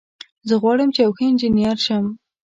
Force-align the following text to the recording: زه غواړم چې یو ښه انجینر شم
زه 0.47 0.55
غواړم 0.61 0.89
چې 0.95 0.99
یو 1.05 1.11
ښه 1.17 1.23
انجینر 1.29 1.77
شم 1.85 2.05